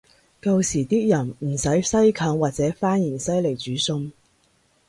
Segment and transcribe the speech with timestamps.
[0.41, 4.11] 舊時啲人唔使西芹或者番芫茜來煮餸